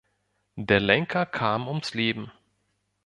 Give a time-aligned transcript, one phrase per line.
[0.55, 2.31] Der Lenker kam ums Leben.